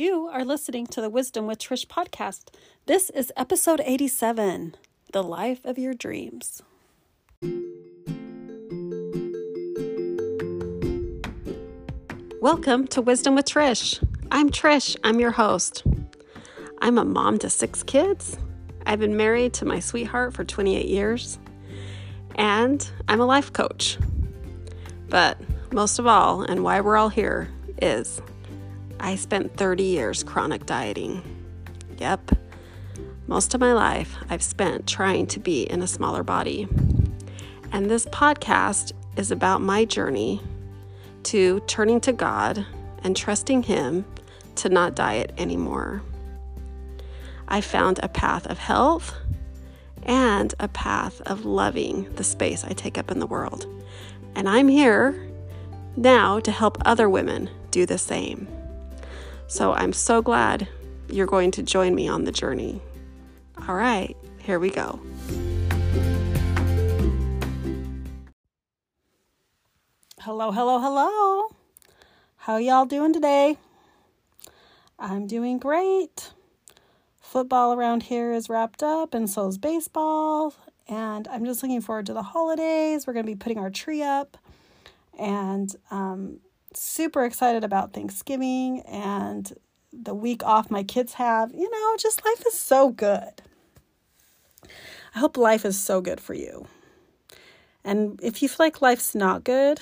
You 0.00 0.30
are 0.32 0.46
listening 0.46 0.86
to 0.86 1.02
the 1.02 1.10
Wisdom 1.10 1.46
with 1.46 1.58
Trish 1.58 1.86
podcast. 1.86 2.44
This 2.86 3.10
is 3.10 3.30
episode 3.36 3.82
87 3.84 4.74
The 5.12 5.22
Life 5.22 5.62
of 5.66 5.76
Your 5.76 5.92
Dreams. 5.92 6.62
Welcome 12.40 12.86
to 12.86 13.02
Wisdom 13.02 13.34
with 13.34 13.44
Trish. 13.44 14.02
I'm 14.32 14.48
Trish, 14.48 14.96
I'm 15.04 15.20
your 15.20 15.32
host. 15.32 15.82
I'm 16.78 16.96
a 16.96 17.04
mom 17.04 17.38
to 17.40 17.50
six 17.50 17.82
kids. 17.82 18.38
I've 18.86 19.00
been 19.00 19.18
married 19.18 19.52
to 19.52 19.66
my 19.66 19.80
sweetheart 19.80 20.32
for 20.32 20.44
28 20.44 20.86
years, 20.86 21.38
and 22.36 22.90
I'm 23.06 23.20
a 23.20 23.26
life 23.26 23.52
coach. 23.52 23.98
But 25.10 25.36
most 25.72 25.98
of 25.98 26.06
all, 26.06 26.40
and 26.40 26.64
why 26.64 26.80
we're 26.80 26.96
all 26.96 27.10
here, 27.10 27.50
is 27.82 28.22
I 29.02 29.16
spent 29.16 29.56
30 29.56 29.82
years 29.82 30.22
chronic 30.22 30.66
dieting. 30.66 31.22
Yep. 31.96 32.32
Most 33.26 33.54
of 33.54 33.60
my 33.60 33.72
life 33.72 34.14
I've 34.28 34.42
spent 34.42 34.86
trying 34.86 35.26
to 35.28 35.40
be 35.40 35.62
in 35.62 35.80
a 35.80 35.86
smaller 35.86 36.22
body. 36.22 36.68
And 37.72 37.90
this 37.90 38.04
podcast 38.06 38.92
is 39.16 39.30
about 39.30 39.62
my 39.62 39.86
journey 39.86 40.42
to 41.24 41.60
turning 41.60 42.00
to 42.02 42.12
God 42.12 42.66
and 43.02 43.16
trusting 43.16 43.62
Him 43.62 44.04
to 44.56 44.68
not 44.68 44.94
diet 44.94 45.32
anymore. 45.38 46.02
I 47.48 47.62
found 47.62 48.00
a 48.02 48.08
path 48.08 48.46
of 48.48 48.58
health 48.58 49.14
and 50.02 50.54
a 50.60 50.68
path 50.68 51.22
of 51.22 51.46
loving 51.46 52.12
the 52.16 52.24
space 52.24 52.64
I 52.64 52.74
take 52.74 52.98
up 52.98 53.10
in 53.10 53.18
the 53.18 53.26
world. 53.26 53.66
And 54.34 54.46
I'm 54.46 54.68
here 54.68 55.26
now 55.96 56.38
to 56.40 56.52
help 56.52 56.76
other 56.84 57.08
women 57.08 57.48
do 57.70 57.86
the 57.86 57.98
same. 57.98 58.46
So 59.50 59.72
I'm 59.72 59.92
so 59.92 60.22
glad 60.22 60.68
you're 61.08 61.26
going 61.26 61.50
to 61.50 61.62
join 61.64 61.92
me 61.92 62.06
on 62.06 62.22
the 62.22 62.30
journey. 62.30 62.80
All 63.66 63.74
right, 63.74 64.16
here 64.38 64.60
we 64.60 64.70
go. 64.70 65.00
Hello, 70.20 70.52
hello, 70.52 70.78
hello. 70.78 71.48
How 72.36 72.58
y'all 72.58 72.86
doing 72.86 73.12
today? 73.12 73.58
I'm 75.00 75.26
doing 75.26 75.58
great. 75.58 76.30
Football 77.20 77.72
around 77.72 78.04
here 78.04 78.32
is 78.32 78.48
wrapped 78.48 78.84
up, 78.84 79.14
and 79.14 79.28
so 79.28 79.48
is 79.48 79.58
baseball. 79.58 80.54
And 80.86 81.26
I'm 81.26 81.44
just 81.44 81.60
looking 81.64 81.80
forward 81.80 82.06
to 82.06 82.12
the 82.12 82.22
holidays. 82.22 83.04
We're 83.04 83.14
going 83.14 83.26
to 83.26 83.32
be 83.32 83.36
putting 83.36 83.58
our 83.58 83.70
tree 83.70 84.04
up, 84.04 84.36
and 85.18 85.74
um, 85.90 86.38
super 86.74 87.24
excited 87.24 87.64
about 87.64 87.92
Thanksgiving 87.92 88.80
and 88.82 89.52
the 89.92 90.14
week 90.14 90.44
off 90.44 90.70
my 90.70 90.82
kids 90.82 91.14
have. 91.14 91.52
You 91.52 91.70
know, 91.70 91.96
just 91.98 92.24
life 92.24 92.44
is 92.46 92.58
so 92.58 92.90
good. 92.90 93.42
I 95.14 95.18
hope 95.18 95.36
life 95.36 95.64
is 95.64 95.78
so 95.78 96.00
good 96.00 96.20
for 96.20 96.34
you. 96.34 96.66
And 97.84 98.20
if 98.22 98.42
you 98.42 98.48
feel 98.48 98.66
like 98.66 98.82
life's 98.82 99.14
not 99.14 99.42
good 99.42 99.80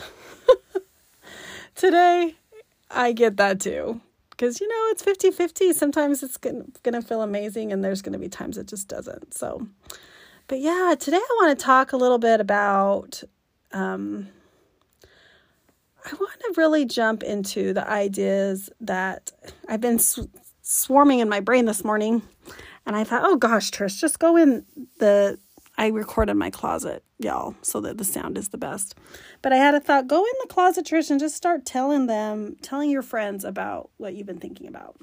today, 1.74 2.36
I 2.90 3.12
get 3.12 3.36
that 3.36 3.60
too. 3.60 4.00
Because, 4.30 4.60
you 4.60 4.68
know, 4.68 4.86
it's 4.90 5.02
50 5.02 5.32
50. 5.32 5.72
Sometimes 5.72 6.22
it's 6.22 6.36
going 6.36 6.72
to 6.84 7.02
feel 7.02 7.22
amazing, 7.22 7.72
and 7.72 7.84
there's 7.84 8.02
going 8.02 8.12
to 8.12 8.20
be 8.20 8.28
times 8.28 8.56
it 8.56 8.68
just 8.68 8.86
doesn't. 8.86 9.34
So, 9.34 9.66
but 10.46 10.60
yeah, 10.60 10.94
today 10.98 11.16
I 11.16 11.36
want 11.40 11.58
to 11.58 11.64
talk 11.64 11.92
a 11.92 11.96
little 11.96 12.18
bit 12.18 12.40
about 12.40 13.22
um, 13.72 14.28
I 16.10 16.14
want 16.14 16.40
to 16.40 16.54
really 16.56 16.86
jump 16.86 17.22
into 17.22 17.74
the 17.74 17.88
ideas 17.88 18.70
that 18.80 19.30
I've 19.68 19.80
been 19.80 19.98
sw- 19.98 20.28
swarming 20.62 21.18
in 21.18 21.28
my 21.28 21.40
brain 21.40 21.66
this 21.66 21.84
morning. 21.84 22.22
And 22.86 22.96
I 22.96 23.04
thought, 23.04 23.22
oh 23.24 23.36
gosh, 23.36 23.70
Trish, 23.70 23.98
just 23.98 24.18
go 24.18 24.36
in 24.36 24.64
the. 24.98 25.38
I 25.76 25.88
record 25.88 26.28
in 26.28 26.38
my 26.38 26.50
closet, 26.50 27.04
y'all, 27.20 27.54
so 27.62 27.80
that 27.82 27.98
the 27.98 28.04
sound 28.04 28.36
is 28.36 28.48
the 28.48 28.58
best. 28.58 28.96
But 29.42 29.52
I 29.52 29.56
had 29.56 29.74
a 29.74 29.80
thought 29.80 30.08
go 30.08 30.18
in 30.18 30.32
the 30.40 30.48
closet, 30.48 30.86
Trish, 30.86 31.10
and 31.10 31.20
just 31.20 31.36
start 31.36 31.66
telling 31.66 32.06
them, 32.06 32.56
telling 32.62 32.90
your 32.90 33.02
friends 33.02 33.44
about 33.44 33.90
what 33.96 34.14
you've 34.14 34.26
been 34.26 34.40
thinking 34.40 34.66
about. 34.66 34.96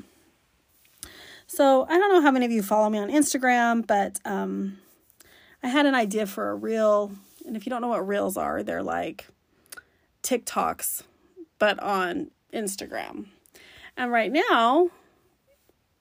So 1.48 1.86
I 1.88 1.98
don't 2.00 2.12
know 2.12 2.22
how 2.22 2.32
many 2.32 2.46
of 2.46 2.52
you 2.52 2.64
follow 2.64 2.90
me 2.90 2.98
on 2.98 3.10
Instagram, 3.10 3.86
but 3.86 4.20
um, 4.26 4.80
I 5.62 5.68
had 5.68 5.86
an 5.86 5.96
idea 5.96 6.26
for 6.26 6.50
a 6.50 6.56
reel. 6.56 7.12
And 7.46 7.56
if 7.56 7.66
you 7.66 7.70
don't 7.70 7.82
know 7.82 7.90
what 7.90 8.08
reels 8.08 8.36
are, 8.36 8.64
they're 8.64 8.84
like 8.84 9.28
TikToks, 10.25 11.03
but 11.59 11.80
on 11.80 12.31
Instagram. 12.53 13.28
And 13.96 14.12
right 14.12 14.31
now, 14.31 14.90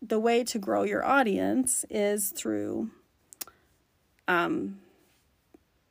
the 0.00 0.18
way 0.18 0.42
to 0.44 0.58
grow 0.58 0.82
your 0.82 1.04
audience 1.04 1.84
is 1.90 2.30
through 2.30 2.90
um 4.26 4.80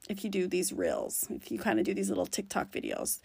if 0.09 0.23
you 0.23 0.29
do 0.29 0.47
these 0.47 0.73
reels, 0.73 1.25
if 1.29 1.49
you 1.49 1.57
kind 1.57 1.79
of 1.79 1.85
do 1.85 1.93
these 1.93 2.09
little 2.09 2.25
TikTok 2.25 2.71
videos. 2.71 3.21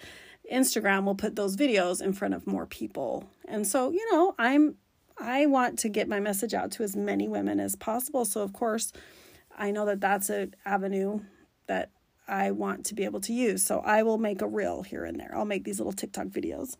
Instagram 0.52 1.04
will 1.04 1.16
put 1.16 1.34
those 1.34 1.56
videos 1.56 2.00
in 2.00 2.12
front 2.12 2.34
of 2.34 2.46
more 2.46 2.66
people. 2.66 3.28
And 3.46 3.66
so, 3.66 3.90
you 3.90 4.12
know, 4.12 4.34
I'm 4.38 4.76
I 5.18 5.46
want 5.46 5.78
to 5.80 5.88
get 5.88 6.08
my 6.08 6.20
message 6.20 6.54
out 6.54 6.70
to 6.72 6.84
as 6.84 6.94
many 6.94 7.26
women 7.26 7.58
as 7.58 7.74
possible. 7.74 8.24
So, 8.24 8.42
of 8.42 8.52
course, 8.52 8.92
I 9.56 9.72
know 9.72 9.84
that 9.86 10.00
that's 10.00 10.30
an 10.30 10.54
avenue 10.64 11.20
that 11.66 11.90
I 12.28 12.50
want 12.50 12.86
to 12.86 12.94
be 12.94 13.04
able 13.04 13.20
to 13.22 13.32
use. 13.32 13.64
So 13.64 13.80
I 13.80 14.02
will 14.02 14.18
make 14.18 14.42
a 14.42 14.46
reel 14.46 14.82
here 14.82 15.04
and 15.04 15.18
there. 15.18 15.32
I'll 15.34 15.44
make 15.44 15.64
these 15.64 15.78
little 15.78 15.92
TikTok 15.92 16.26
videos. 16.26 16.76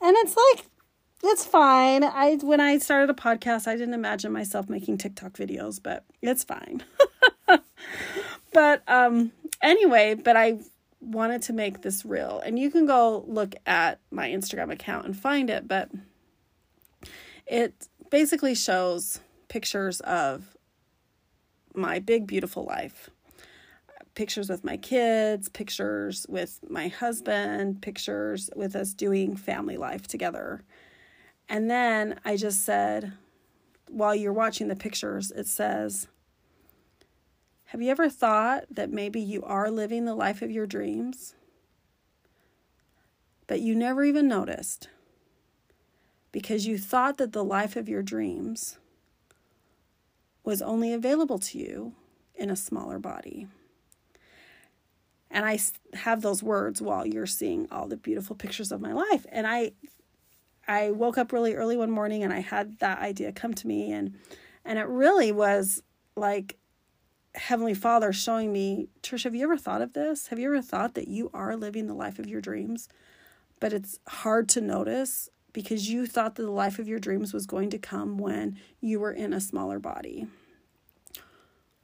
And 0.00 0.16
it's 0.18 0.36
like 0.36 0.66
it's 1.22 1.44
fine. 1.44 2.04
I 2.04 2.38
when 2.42 2.60
I 2.60 2.78
started 2.78 3.10
a 3.10 3.14
podcast, 3.14 3.66
I 3.66 3.76
didn't 3.76 3.94
imagine 3.94 4.32
myself 4.32 4.68
making 4.68 4.98
TikTok 4.98 5.32
videos, 5.32 5.82
but 5.82 6.04
it's 6.22 6.44
fine. 6.44 6.84
but 8.52 8.82
um 8.88 9.32
anyway, 9.62 10.14
but 10.14 10.36
I 10.36 10.58
wanted 11.00 11.42
to 11.42 11.52
make 11.52 11.82
this 11.82 12.04
reel. 12.04 12.40
And 12.44 12.58
you 12.58 12.70
can 12.70 12.86
go 12.86 13.24
look 13.26 13.54
at 13.66 14.00
my 14.10 14.28
Instagram 14.28 14.72
account 14.72 15.06
and 15.06 15.16
find 15.16 15.50
it, 15.50 15.68
but 15.68 15.90
it 17.46 17.88
basically 18.10 18.54
shows 18.54 19.20
pictures 19.48 20.00
of 20.00 20.56
my 21.74 21.98
big 21.98 22.26
beautiful 22.26 22.64
life 22.64 23.10
pictures 24.18 24.48
with 24.48 24.64
my 24.64 24.76
kids, 24.76 25.48
pictures 25.48 26.26
with 26.28 26.58
my 26.68 26.88
husband, 26.88 27.80
pictures 27.80 28.50
with 28.56 28.74
us 28.74 28.92
doing 28.92 29.36
family 29.36 29.76
life 29.76 30.08
together. 30.08 30.64
And 31.48 31.70
then 31.70 32.18
I 32.24 32.36
just 32.36 32.64
said, 32.64 33.12
while 33.88 34.16
you're 34.16 34.32
watching 34.32 34.66
the 34.66 34.74
pictures, 34.74 35.30
it 35.30 35.46
says, 35.46 36.08
Have 37.66 37.80
you 37.80 37.92
ever 37.92 38.10
thought 38.10 38.64
that 38.72 38.90
maybe 38.90 39.20
you 39.20 39.44
are 39.44 39.70
living 39.70 40.04
the 40.04 40.16
life 40.16 40.42
of 40.42 40.50
your 40.50 40.66
dreams? 40.66 41.36
But 43.46 43.60
you 43.60 43.72
never 43.76 44.02
even 44.02 44.26
noticed 44.26 44.88
because 46.32 46.66
you 46.66 46.76
thought 46.76 47.18
that 47.18 47.32
the 47.32 47.44
life 47.44 47.76
of 47.76 47.88
your 47.88 48.02
dreams 48.02 48.78
was 50.42 50.60
only 50.60 50.92
available 50.92 51.38
to 51.38 51.58
you 51.58 51.92
in 52.34 52.50
a 52.50 52.56
smaller 52.56 52.98
body 52.98 53.46
and 55.30 55.44
I 55.44 55.58
have 55.94 56.22
those 56.22 56.42
words 56.42 56.80
while 56.80 57.06
you're 57.06 57.26
seeing 57.26 57.68
all 57.70 57.86
the 57.86 57.96
beautiful 57.96 58.36
pictures 58.36 58.72
of 58.72 58.80
my 58.80 58.92
life. 58.92 59.26
And 59.30 59.46
I 59.46 59.72
I 60.66 60.90
woke 60.90 61.16
up 61.16 61.32
really 61.32 61.54
early 61.54 61.76
one 61.76 61.90
morning 61.90 62.22
and 62.22 62.32
I 62.32 62.40
had 62.40 62.78
that 62.80 62.98
idea 62.98 63.32
come 63.32 63.54
to 63.54 63.66
me 63.66 63.92
and 63.92 64.14
and 64.64 64.78
it 64.78 64.86
really 64.86 65.32
was 65.32 65.82
like 66.16 66.56
Heavenly 67.34 67.74
Father 67.74 68.12
showing 68.12 68.52
me, 68.52 68.88
Trish, 69.02 69.24
have 69.24 69.34
you 69.34 69.44
ever 69.44 69.56
thought 69.56 69.82
of 69.82 69.92
this? 69.92 70.28
Have 70.28 70.38
you 70.38 70.48
ever 70.48 70.62
thought 70.62 70.94
that 70.94 71.08
you 71.08 71.30
are 71.32 71.56
living 71.56 71.86
the 71.86 71.94
life 71.94 72.18
of 72.18 72.28
your 72.28 72.40
dreams? 72.40 72.88
But 73.60 73.72
it's 73.72 73.98
hard 74.08 74.48
to 74.50 74.60
notice 74.60 75.28
because 75.52 75.88
you 75.88 76.06
thought 76.06 76.34
that 76.36 76.42
the 76.42 76.50
life 76.50 76.78
of 76.78 76.88
your 76.88 76.98
dreams 76.98 77.32
was 77.32 77.46
going 77.46 77.70
to 77.70 77.78
come 77.78 78.18
when 78.18 78.58
you 78.80 79.00
were 79.00 79.12
in 79.12 79.32
a 79.32 79.40
smaller 79.40 79.78
body 79.78 80.26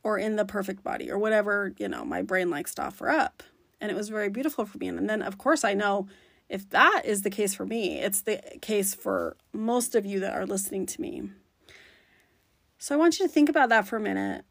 or 0.05 0.19
in 0.19 0.37
the 0.37 0.45
perfect 0.45 0.85
body 0.85 1.11
or 1.11 1.19
whatever, 1.19 1.73
you 1.79 1.89
know, 1.89 2.05
my 2.05 2.23
brain 2.23 2.51
likes 2.51 2.75
to 2.77 2.83
offer 2.85 3.09
up. 3.11 3.43
And 3.81 3.91
it 3.91 3.97
was 3.97 4.11
very 4.11 4.29
beautiful 4.29 4.65
for 4.67 4.79
me. 4.79 4.89
And 4.89 5.09
then, 5.11 5.23
of 5.23 5.39
course, 5.39 5.65
I 5.65 5.75
know 5.75 6.07
if 6.49 6.69
that 6.71 7.03
is 7.05 7.23
the 7.23 7.31
case 7.31 7.55
for 7.55 7.67
me, 7.67 7.99
it's 7.99 8.21
the 8.21 8.41
case 8.61 8.95
for 8.95 9.37
most 9.53 9.95
of 9.95 10.05
you 10.05 10.21
that 10.21 10.35
are 10.35 10.47
listening 10.47 10.87
to 10.87 11.01
me. 11.01 11.31
So 12.79 12.95
I 12.95 12.99
want 12.99 13.19
you 13.19 13.27
to 13.27 13.33
think 13.33 13.49
about 13.49 13.71
that 13.71 13.89
for 13.89 13.97
a 13.97 14.01
minute. 14.01 14.45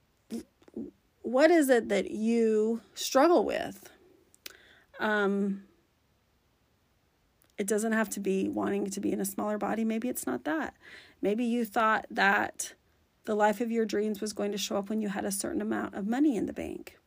What 1.22 1.52
is 1.52 1.70
it 1.70 1.90
that 1.90 2.12
you 2.12 2.82
struggle 2.96 3.46
with? 3.46 3.90
Um, 5.00 5.64
it 7.58 7.68
doesn't 7.68 7.92
have 7.92 8.10
to 8.12 8.20
be 8.20 8.50
wanting 8.50 8.90
to 8.90 9.00
be 9.00 9.12
in 9.12 9.22
a 9.22 9.26
smaller 9.26 9.58
body. 9.58 9.86
Maybe 9.86 10.10
it's 10.10 10.26
not 10.26 10.44
that. 10.46 10.74
Maybe 11.22 11.46
you 11.46 11.64
thought 11.64 12.08
that 12.10 12.74
the 13.26 13.36
life 13.36 13.62
of 13.62 13.72
your 13.72 13.86
dreams 13.86 14.22
was 14.22 14.34
going 14.34 14.52
to 14.52 14.58
show 14.58 14.78
up 14.78 14.90
when 14.90 15.02
you 15.02 15.10
had 15.10 15.26
a 15.26 15.32
certain 15.32 15.62
amount 15.62 15.96
of 15.96 16.08
money 16.08 16.36
in 16.36 16.46
the 16.46 16.54
bank 16.54 16.98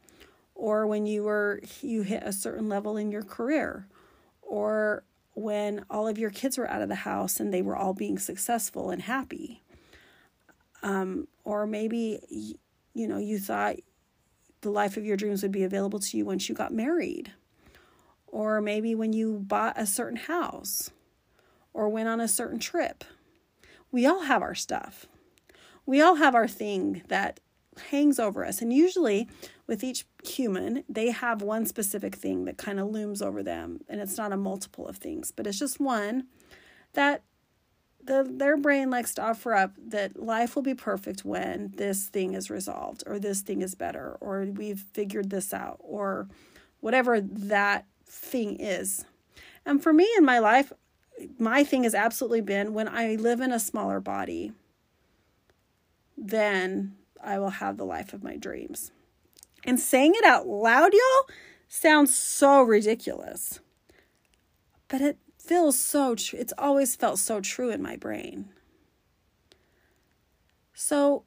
or 0.55 0.87
when 0.87 1.07
you 1.07 1.23
were 1.23 1.61
you 1.83 2.03
hit 2.03 2.23
a 2.25 2.33
certain 2.33 2.69
level 2.69 2.97
in 2.97 3.11
your 3.11 3.23
career 3.23 3.87
or 4.43 5.05
when 5.35 5.85
all 5.91 6.09
of 6.09 6.19
your 6.19 6.31
kids 6.31 6.57
were 6.57 6.69
out 6.71 6.81
of 6.81 6.89
the 6.89 6.95
house 6.95 7.39
and 7.39 7.53
they 7.53 7.61
were 7.61 7.77
all 7.77 7.93
being 7.93 8.19
successful 8.19 8.91
and 8.91 9.03
happy. 9.03 9.63
Um, 10.83 11.29
or 11.45 11.67
maybe, 11.67 12.19
you 12.95 13.07
know, 13.07 13.19
you 13.19 13.39
thought 13.39 13.77
the 14.63 14.71
life 14.71 14.97
of 14.97 15.05
your 15.05 15.17
dreams 15.17 15.43
would 15.43 15.53
be 15.53 15.65
available 15.65 15.99
to 15.99 16.17
you 16.17 16.25
once 16.25 16.49
you 16.49 16.55
got 16.55 16.73
married. 16.73 17.33
Or 18.27 18.63
maybe 18.63 18.95
when 18.95 19.13
you 19.13 19.39
bought 19.47 19.79
a 19.79 19.85
certain 19.85 20.17
house 20.17 20.91
or 21.75 21.91
went 21.91 22.09
on 22.09 22.21
a 22.21 22.29
certain 22.29 22.59
trip. 22.59 23.05
We 23.93 24.07
all 24.07 24.23
have 24.23 24.41
our 24.41 24.55
stuff. 24.55 25.07
We 25.87 26.03
all 26.03 26.17
have 26.17 26.35
our 26.35 26.49
thing 26.49 27.03
that 27.09 27.41
hangs 27.91 28.19
over 28.19 28.45
us. 28.45 28.61
And 28.61 28.73
usually, 28.73 29.29
with 29.67 29.85
each 29.85 30.07
human, 30.25 30.85
they 30.89 31.11
have 31.11 31.43
one 31.43 31.67
specific 31.67 32.15
thing 32.15 32.45
that 32.45 32.59
kind 32.59 32.81
of 32.81 32.89
looms 32.89 33.23
over 33.23 33.43
them. 33.43 33.81
And 33.89 34.01
it's 34.01 34.19
not 34.19 34.33
a 34.33 34.37
multiple 34.37 34.87
of 34.87 34.97
things, 34.97 35.33
but 35.33 35.47
it's 35.47 35.59
just 35.59 35.81
one 35.81 36.27
that 36.95 37.23
the, 38.03 38.27
their 38.29 38.57
brain 38.57 38.89
likes 38.91 39.15
to 39.15 39.23
offer 39.23 39.55
up 39.55 39.73
that 39.89 40.21
life 40.21 40.55
will 40.55 40.63
be 40.63 40.75
perfect 40.75 41.25
when 41.25 41.73
this 41.77 42.07
thing 42.07 42.35
is 42.35 42.51
resolved, 42.51 43.03
or 43.07 43.19
this 43.19 43.41
thing 43.43 43.63
is 43.63 43.75
better, 43.75 44.17
or 44.21 44.45
we've 44.45 44.85
figured 44.93 45.31
this 45.31 45.53
out, 45.53 45.77
or 45.81 46.29
whatever 46.81 47.21
that 47.21 47.85
thing 48.07 48.57
is. 48.57 49.05
And 49.65 49.83
for 49.83 49.93
me 49.93 50.09
in 50.17 50.25
my 50.25 50.39
life, 50.39 50.73
my 51.39 51.65
thing 51.65 51.83
has 51.83 51.95
absolutely 51.95 52.43
been 52.43 52.75
when 52.75 52.89
I 52.89 53.17
live 53.17 53.41
in 53.41 53.53
a 53.53 53.59
smaller 53.59 54.01
body, 54.01 54.53
then 56.17 56.97
I 57.23 57.39
will 57.39 57.51
have 57.51 57.77
the 57.77 57.85
life 57.85 58.13
of 58.13 58.23
my 58.23 58.37
dreams. 58.37 58.93
And 59.65 59.81
saying 59.81 60.15
it 60.17 60.25
out 60.25 60.47
loud, 60.47 60.93
y'all, 60.93 61.35
sounds 61.69 62.17
so 62.17 62.63
ridiculous. 62.63 63.61
But 64.89 65.01
it 65.01 65.19
feels 65.39 65.79
so 65.79 66.15
true. 66.15 66.39
It's 66.39 66.53
always 66.57 66.95
felt 66.95 67.19
so 67.19 67.41
true 67.41 67.71
in 67.71 67.83
my 67.83 67.97
brain. 67.97 68.51
So 70.75 71.25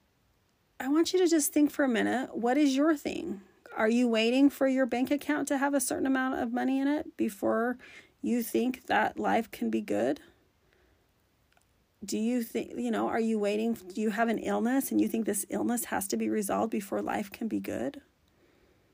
I 0.80 0.88
want 0.88 1.12
you 1.12 1.19
to 1.19 1.27
just 1.27 1.51
think 1.51 1.71
for 1.71 1.83
a 1.83 1.89
minute 1.89 2.36
what 2.36 2.57
is 2.57 2.75
your 2.75 2.95
thing? 2.95 3.41
Are 3.75 3.89
you 3.89 4.07
waiting 4.07 4.50
for 4.50 4.68
your 4.68 4.86
bank 4.86 5.12
account 5.12 5.47
to 5.50 5.57
have 5.57 5.74
a 5.74 5.81
certain 5.81 6.06
amount 6.06 6.39
of 6.39 6.53
money 6.53 6.80
in 6.80 6.88
it 6.88 7.18
before 7.18 7.77
you 8.21 8.44
think 8.44 8.88
that 8.88 9.19
life 9.19 9.51
can 9.51 9.69
be 9.69 9.81
good? 9.81 10.19
Do 12.04 12.18
you 12.18 12.44
think 12.44 12.72
you 12.78 12.92
know 12.92 13.07
are 13.07 13.19
you 13.19 13.38
waiting 13.38 13.74
do 13.74 14.01
you 14.01 14.12
have 14.12 14.30
an 14.30 14.38
illness 14.38 14.92
and 14.92 15.01
you 15.01 15.07
think 15.07 15.25
this 15.25 15.46
illness 15.50 15.86
has 15.86 16.07
to 16.07 16.18
be 16.18 16.30
resolved 16.30 16.72
before 16.72 17.01
life 17.01 17.31
can 17.31 17.48
be 17.48 17.60
good? 17.60 18.01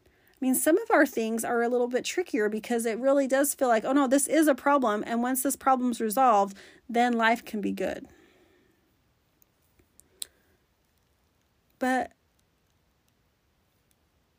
I 0.03 0.37
mean 0.41 0.55
some 0.55 0.77
of 0.77 0.89
our 0.91 1.05
things 1.05 1.45
are 1.45 1.61
a 1.61 1.69
little 1.69 1.87
bit 1.87 2.03
trickier 2.03 2.49
because 2.49 2.85
it 2.85 2.99
really 2.99 3.27
does 3.27 3.53
feel 3.53 3.67
like 3.67 3.85
oh 3.85 3.93
no 3.93 4.07
this 4.07 4.27
is 4.27 4.47
a 4.47 4.55
problem. 4.55 5.03
And 5.05 5.21
once 5.21 5.43
this 5.43 5.55
problem's 5.55 6.01
resolved 6.01 6.57
then 6.89 7.13
life 7.13 7.45
can 7.45 7.61
be 7.61 7.71
good. 7.71 8.07
But 11.77 12.11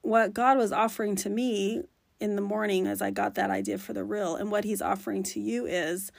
what 0.03 0.33
god 0.33 0.57
was 0.57 0.73
offering 0.73 1.17
to 1.17 1.29
me 1.29 1.83
in 2.21 2.37
the 2.37 2.43
morning 2.43 2.87
as 2.87 3.03
i 3.03 3.11
got 3.11 3.35
that 3.35 3.51
idea 3.51 3.77
for 3.77 3.93
the 3.93 4.05
reel 4.05 4.37
and 4.37 4.53
what 4.53 4.63
he's 4.63 4.81
offering 4.81 5.23
to 5.25 5.41
you 5.41 5.67
is 5.67 6.13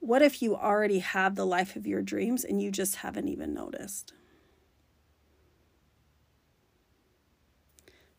what 0.00 0.22
if 0.22 0.42
you 0.42 0.56
already 0.56 0.98
have 0.98 1.36
the 1.36 1.46
life 1.46 1.76
of 1.76 1.86
your 1.86 2.02
dreams 2.02 2.44
and 2.44 2.60
you 2.60 2.70
just 2.70 2.96
haven't 2.96 3.28
even 3.28 3.54
noticed? 3.54 4.14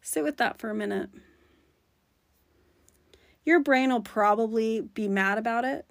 Sit 0.02 0.24
with 0.24 0.38
that 0.38 0.60
for 0.60 0.70
a 0.70 0.76
minute. 0.76 1.10
Your 3.44 3.60
brain 3.60 3.92
will 3.92 4.02
probably 4.02 4.82
be 4.82 5.08
mad 5.08 5.38
about 5.38 5.66
it. 5.66 5.86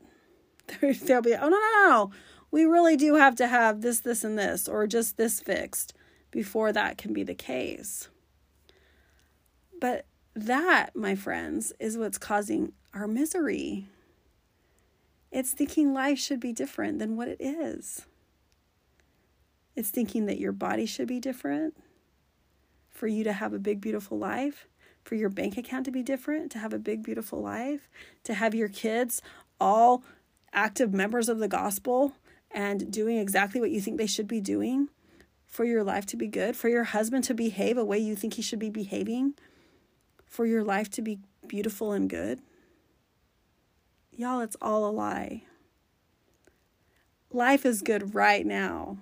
They'll 0.81 1.23
be, 1.23 1.35
oh, 1.35 1.49
no, 1.49 1.59
no, 1.59 1.89
no. 1.89 2.11
We 2.53 2.65
really 2.65 2.97
do 2.97 3.15
have 3.15 3.37
to 3.37 3.49
have 3.49 3.81
this, 3.81 4.01
this, 4.01 4.25
and 4.25 4.39
this, 4.39 4.69
or 4.69 4.87
just 4.87 5.17
this 5.17 5.41
fixed 5.41 5.95
before 6.31 6.73
that 6.73 6.99
can 6.99 7.13
be 7.13 7.23
the 7.23 7.35
case. 7.35 8.09
But 9.81 10.07
that, 10.35 10.95
my 10.95 11.15
friends, 11.15 11.73
is 11.81 11.99
what's 11.99 12.19
causing 12.19 12.73
our 12.95 13.09
misery. 13.09 13.87
It's 15.31 15.53
thinking 15.53 15.95
life 15.95 16.19
should 16.19 16.41
be 16.41 16.53
different 16.53 16.99
than 16.99 17.17
what 17.17 17.29
it 17.29 17.41
is. 17.41 18.07
It's 19.77 19.91
thinking 19.91 20.27
that 20.27 20.39
your 20.39 20.53
body 20.53 20.87
should 20.87 21.09
be 21.09 21.21
different 21.21 21.77
for 22.91 23.07
you 23.07 23.25
to 23.25 23.33
have 23.33 23.53
a 23.53 23.59
big, 23.59 23.81
beautiful 23.81 24.19
life, 24.19 24.67
for 25.03 25.15
your 25.15 25.29
bank 25.29 25.57
account 25.57 25.85
to 25.87 25.91
be 25.91 26.03
different, 26.03 26.51
to 26.53 26.59
have 26.59 26.73
a 26.73 26.79
big, 26.79 27.03
beautiful 27.03 27.41
life, 27.41 27.89
to 28.25 28.35
have 28.35 28.55
your 28.55 28.69
kids 28.69 29.23
all 29.61 30.03
active 30.53 30.93
members 30.93 31.29
of 31.29 31.39
the 31.39 31.49
gospel 31.49 32.13
and 32.51 32.93
doing 32.93 33.17
exactly 33.17 33.61
what 33.61 33.71
you 33.71 33.81
think 33.81 33.97
they 33.97 34.07
should 34.07 34.27
be 34.27 34.41
doing, 34.41 34.89
for 35.47 35.65
your 35.65 35.85
life 35.85 36.07
to 36.07 36.17
be 36.17 36.27
good, 36.27 36.57
for 36.57 36.69
your 36.69 36.85
husband 36.85 37.25
to 37.25 37.35
behave 37.35 37.79
a 37.79 37.85
way 37.85 37.99
you 37.99 38.17
think 38.17 38.35
he 38.35 38.43
should 38.43 38.59
be 38.59 38.71
behaving, 38.71 39.35
for 40.27 40.47
your 40.47 40.65
life 40.65 40.91
to 40.91 41.03
be 41.03 41.19
beautiful 41.47 41.93
and 41.93 42.11
good. 42.11 42.41
Y'all, 44.21 44.43
it's 44.43 44.57
all 44.61 44.87
a 44.87 44.93
lie. 44.93 45.45
Life 47.33 47.65
is 47.65 47.81
good 47.81 48.15
right 48.15 48.45
now. 48.45 48.99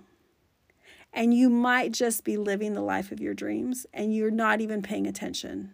And 1.13 1.35
you 1.35 1.51
might 1.51 1.91
just 1.91 2.23
be 2.23 2.37
living 2.37 2.75
the 2.75 2.83
life 2.83 3.11
of 3.11 3.19
your 3.19 3.35
dreams 3.35 3.85
and 3.93 4.15
you're 4.15 4.31
not 4.31 4.61
even 4.61 4.81
paying 4.81 5.09
attention 5.09 5.73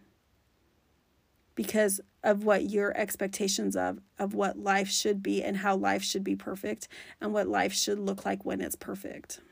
because 1.55 2.01
of 2.23 2.45
what 2.45 2.71
your 2.71 2.97
expectations 2.97 3.77
of 3.77 4.01
of 4.19 4.33
what 4.33 4.61
life 4.61 4.89
should 4.89 5.23
be 5.23 5.45
and 5.45 5.59
how 5.59 5.77
life 5.77 6.03
should 6.03 6.25
be 6.25 6.35
perfect 6.35 6.89
and 7.21 7.35
what 7.35 7.47
life 7.47 7.75
should 7.75 7.99
look 7.99 8.25
like 8.25 8.47
when 8.47 8.63
it's 8.63 8.77
perfect. 8.77 9.43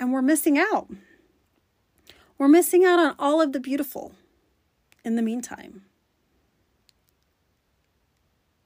And 0.00 0.12
we're 0.12 0.20
missing 0.20 0.58
out. 0.58 0.90
We're 2.38 2.48
missing 2.48 2.84
out 2.84 2.98
on 2.98 3.14
all 3.20 3.40
of 3.40 3.52
the 3.52 3.60
beautiful 3.60 4.16
in 5.04 5.14
the 5.14 5.22
meantime 5.22 5.82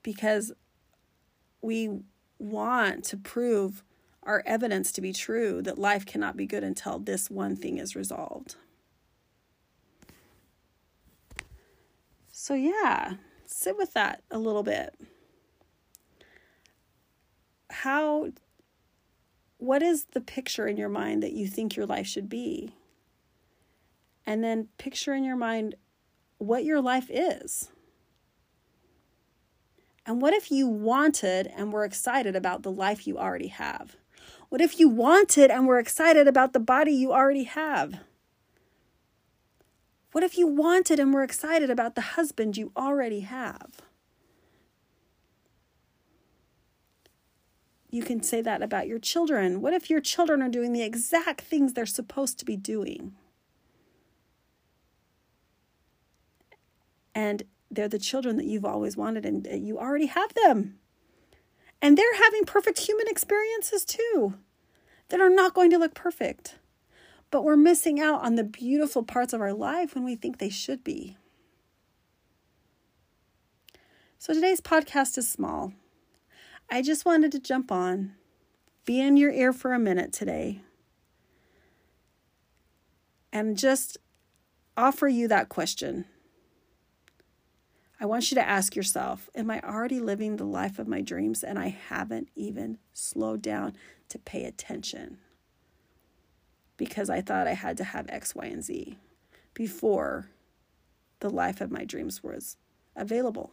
because 0.05 0.53
we 1.61 1.99
want 2.39 3.03
to 3.07 3.17
prove 3.17 3.83
our 4.23 4.45
evidence 4.47 4.93
to 4.93 5.01
be 5.01 5.13
true 5.13 5.61
that 5.63 5.79
life 5.79 6.07
cannot 6.07 6.37
be 6.37 6.47
good 6.47 6.63
until 6.63 7.01
this 7.01 7.29
one 7.29 7.57
thing 7.57 7.79
is 7.79 7.97
resolved. 7.97 8.55
So, 12.31 12.55
yeah, 12.55 13.15
sit 13.47 13.77
with 13.77 13.95
that 13.95 14.23
a 14.31 14.39
little 14.39 14.63
bit. 14.63 14.95
How, 17.71 18.29
what 19.57 19.83
is 19.83 20.07
the 20.13 20.21
picture 20.21 20.67
in 20.67 20.77
your 20.77 20.89
mind 20.89 21.23
that 21.23 21.33
you 21.33 21.49
think 21.49 21.75
your 21.75 21.87
life 21.87 22.07
should 22.07 22.29
be? 22.29 22.75
And 24.27 24.45
then 24.45 24.69
picture 24.79 25.15
in 25.15 25.25
your 25.25 25.37
mind 25.37 25.75
what 26.39 26.65
your 26.65 26.81
life 26.81 27.11
is. 27.11 27.71
And 30.07 30.21
what 30.21 30.35
if 30.35 30.51
you 30.51 30.67
wanted 30.67 31.47
and 31.57 31.73
were 31.73 31.85
excited 31.85 32.37
about 32.37 32.63
the 32.63 32.71
life 32.71 33.07
you 33.07 33.19
already 33.19 33.49
have? 33.49 33.97
What 34.51 34.61
if 34.61 34.79
you 34.79 34.89
wanted 34.89 35.51
and 35.51 35.67
were 35.67 35.79
excited 35.79 36.29
about 36.29 36.53
the 36.53 36.61
body 36.61 36.93
you 36.93 37.13
already 37.13 37.45
have? 37.45 38.01
What 40.13 40.23
if 40.23 40.39
you 40.39 40.47
wanted 40.47 41.01
and 41.01 41.13
were 41.13 41.25
excited 41.25 41.71
about 41.71 41.95
the 41.95 42.01
husband 42.01 42.57
you 42.57 42.71
already 42.77 43.21
have? 43.21 43.83
You 47.91 48.03
can 48.03 48.23
say 48.23 48.43
that 48.43 48.63
about 48.63 48.87
your 48.87 48.99
children. 48.99 49.61
What 49.61 49.73
if 49.73 49.89
your 49.89 50.01
children 50.01 50.43
are 50.43 50.49
doing 50.49 50.73
the 50.73 50.83
exact 50.83 51.41
things 51.41 51.73
they're 51.73 51.87
supposed 51.87 52.39
to 52.41 52.45
be 52.45 52.57
doing? 52.57 53.15
And 57.15 57.45
they're 57.75 57.89
the 57.89 57.99
children 57.99 58.37
that 58.37 58.47
you've 58.47 58.65
always 58.65 58.97
wanted 58.97 59.25
and 59.25 59.67
you 59.67 59.79
already 59.79 60.07
have 60.07 60.35
them. 60.35 60.79
And 61.83 61.99
they're 61.99 62.17
having 62.17 62.45
perfect 62.45 62.79
human 62.79 63.09
experiences 63.09 63.85
too 63.85 64.35
that 65.09 65.21
are 65.21 65.31
not 65.31 65.55
going 65.55 65.71
to 65.71 65.79
look 65.79 65.95
perfect. 65.95 66.57
But 67.31 67.45
we're 67.45 67.57
missing 67.57 68.01
out 68.01 68.23
on 68.23 68.37
the 68.37 68.45
beautiful 68.45 69.03
parts 69.03 69.33
of 69.33 69.41
our 69.41 69.53
life 69.53 69.95
when 69.95 70.05
we 70.05 70.15
think 70.15 70.39
they 70.39 70.49
should 70.49 70.85
be. 70.85 71.17
So 74.19 74.33
today's 74.33 74.61
podcast 74.61 75.19
is 75.19 75.31
small. 75.31 75.73
I 76.71 76.81
just 76.81 77.05
wanted 77.05 77.33
to 77.33 77.39
jump 77.39 77.71
on, 77.71 78.15
be 78.87 79.01
in 79.01 79.17
your 79.17 79.31
ear 79.31 79.53
for 79.53 79.75
a 79.75 79.79
minute 79.79 80.13
today, 80.13 80.63
and 83.33 83.59
just 83.59 83.99
offer 84.77 85.09
you 85.09 85.29
that 85.29 85.51
question 85.51 86.07
I 88.05 88.07
want 88.07 88.31
you 88.31 88.35
to 88.35 88.47
ask 88.47 88.77
yourself 88.77 89.31
Am 89.35 89.51
I 89.51 89.63
already 89.63 89.99
living 89.99 90.37
the 90.37 90.45
life 90.45 90.79
of 90.79 90.87
my 90.87 91.01
dreams 91.01 91.43
and 91.43 91.59
I 91.59 91.69
haven't 91.69 92.29
even 92.37 92.77
slowed 92.93 93.41
down 93.41 93.73
to 94.11 94.19
pay 94.19 94.45
attention? 94.45 95.17
Because 96.77 97.09
I 97.09 97.23
thought 97.23 97.47
I 97.47 97.55
had 97.55 97.79
to 97.79 97.85
have 97.85 98.05
X, 98.11 98.35
Y, 98.35 98.45
and 98.45 98.63
Z 98.63 98.99
before 99.55 100.29
the 101.21 101.31
life 101.31 101.63
of 101.63 101.71
my 101.71 101.87
dreams 101.87 102.23
was 102.23 102.59
available. 102.95 103.53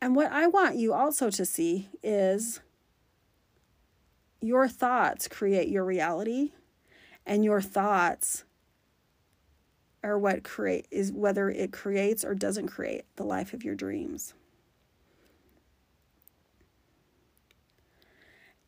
And 0.00 0.14
what 0.14 0.30
I 0.30 0.46
want 0.46 0.76
you 0.76 0.94
also 0.94 1.28
to 1.28 1.44
see 1.44 1.88
is 2.04 2.60
your 4.40 4.68
thoughts 4.68 5.26
create 5.26 5.66
your 5.66 5.84
reality, 5.84 6.52
and 7.26 7.44
your 7.44 7.60
thoughts 7.60 8.44
are 10.06 10.18
what 10.18 10.44
create 10.44 10.86
is 10.90 11.12
whether 11.12 11.50
it 11.50 11.72
creates 11.72 12.24
or 12.24 12.34
doesn't 12.34 12.68
create 12.68 13.04
the 13.16 13.24
life 13.24 13.52
of 13.52 13.64
your 13.64 13.74
dreams. 13.74 14.34